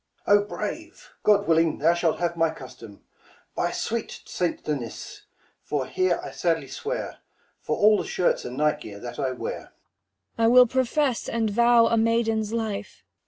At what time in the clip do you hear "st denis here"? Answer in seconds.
4.25-6.19